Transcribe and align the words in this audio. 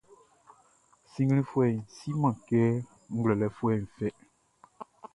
Sinnglinfuɛʼn 1.11 1.79
siman 1.95 2.35
kɛ 2.47 2.61
ngwlɛlɛfuɛʼn 3.15 3.83
fɛ. 3.95 4.07